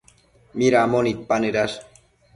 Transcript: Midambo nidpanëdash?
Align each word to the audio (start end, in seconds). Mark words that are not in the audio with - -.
Midambo 0.57 0.97
nidpanëdash? 1.05 1.77